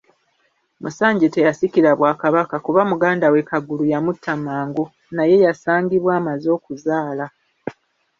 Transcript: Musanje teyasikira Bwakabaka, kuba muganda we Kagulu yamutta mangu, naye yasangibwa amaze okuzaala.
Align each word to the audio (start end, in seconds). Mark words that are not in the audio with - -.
Musanje 0.81 1.27
teyasikira 1.35 1.89
Bwakabaka, 1.99 2.55
kuba 2.65 2.81
muganda 2.91 3.25
we 3.33 3.41
Kagulu 3.49 3.83
yamutta 3.91 4.33
mangu, 4.45 4.83
naye 5.15 5.35
yasangibwa 5.45 6.11
amaze 6.19 6.47
okuzaala. 6.57 7.25